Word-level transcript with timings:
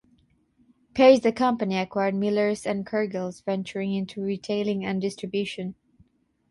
Page 0.95 1.21
the 1.21 1.31
company 1.31 1.77
acquired 1.77 2.15
Millers 2.15 2.65
and 2.65 2.87
Cargills 2.87 3.45
venturing 3.45 3.93
into 3.93 4.19
retailing 4.23 4.83
and 4.83 4.99
distribution. 4.99 5.75